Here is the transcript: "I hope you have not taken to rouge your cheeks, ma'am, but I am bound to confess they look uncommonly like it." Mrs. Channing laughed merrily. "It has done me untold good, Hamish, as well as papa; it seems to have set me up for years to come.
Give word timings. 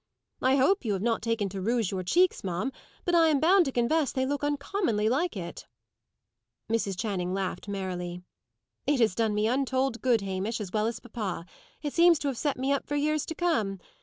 "I 0.41 0.55
hope 0.55 0.83
you 0.83 0.93
have 0.93 1.03
not 1.03 1.21
taken 1.21 1.47
to 1.49 1.61
rouge 1.61 1.91
your 1.91 2.01
cheeks, 2.01 2.43
ma'am, 2.43 2.71
but 3.05 3.13
I 3.13 3.27
am 3.27 3.39
bound 3.39 3.65
to 3.65 3.71
confess 3.71 4.11
they 4.11 4.25
look 4.25 4.43
uncommonly 4.43 5.07
like 5.09 5.37
it." 5.37 5.67
Mrs. 6.71 6.97
Channing 6.97 7.35
laughed 7.35 7.67
merrily. 7.67 8.23
"It 8.87 8.99
has 8.99 9.13
done 9.13 9.35
me 9.35 9.45
untold 9.47 10.01
good, 10.01 10.21
Hamish, 10.21 10.59
as 10.59 10.71
well 10.71 10.87
as 10.87 10.99
papa; 10.99 11.45
it 11.83 11.93
seems 11.93 12.17
to 12.17 12.29
have 12.29 12.37
set 12.39 12.57
me 12.57 12.73
up 12.73 12.87
for 12.87 12.95
years 12.95 13.27
to 13.27 13.35
come. 13.35 13.77